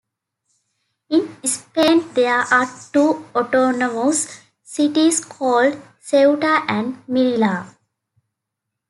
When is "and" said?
6.67-7.05